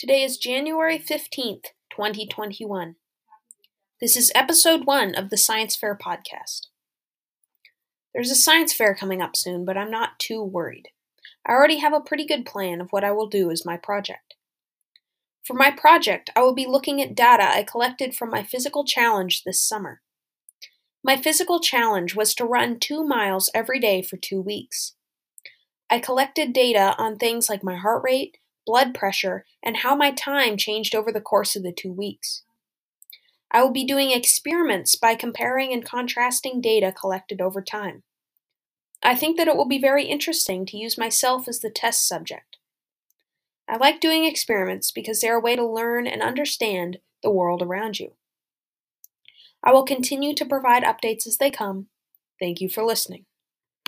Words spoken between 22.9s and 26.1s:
miles every day for two weeks. I